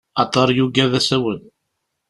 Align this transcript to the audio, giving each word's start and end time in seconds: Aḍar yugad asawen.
Aḍar 0.21 0.49
yugad 0.57 0.93
asawen. 0.99 1.41